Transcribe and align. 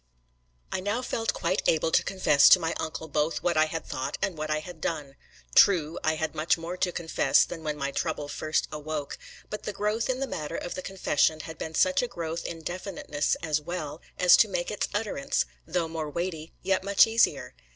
I 0.71 0.79
now 0.79 1.03
felt 1.03 1.31
quite 1.31 1.61
able 1.67 1.91
to 1.91 2.01
confess 2.03 2.49
to 2.49 2.59
my 2.59 2.73
uncle 2.79 3.07
both 3.07 3.43
what 3.43 3.55
I 3.55 3.65
had 3.65 3.85
thought 3.85 4.17
and 4.19 4.35
what 4.35 4.49
I 4.49 4.57
had 4.57 4.81
done. 4.81 5.15
True, 5.53 5.99
I 6.03 6.15
had 6.15 6.33
much 6.33 6.57
more 6.57 6.75
to 6.75 6.91
confess 6.91 7.45
than 7.45 7.63
when 7.63 7.77
my 7.77 7.91
trouble 7.91 8.27
first 8.27 8.67
awoke; 8.71 9.19
but 9.51 9.61
the 9.61 9.71
growth 9.73 10.09
in 10.09 10.19
the 10.19 10.25
matter 10.25 10.55
of 10.57 10.73
the 10.73 10.81
confession 10.81 11.41
had 11.41 11.59
been 11.59 11.75
such 11.75 12.01
a 12.01 12.07
growth 12.07 12.47
in 12.47 12.63
definiteness 12.63 13.37
as 13.43 13.61
well, 13.61 14.01
as 14.17 14.35
to 14.37 14.47
make 14.47 14.71
its 14.71 14.87
utterance, 14.91 15.45
though 15.67 15.87
more 15.87 16.09
weighty, 16.09 16.51
yet 16.63 16.83
much 16.83 17.05
easier. 17.05 17.53